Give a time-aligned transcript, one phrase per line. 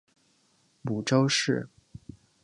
[0.81, 1.69] 母邹氏。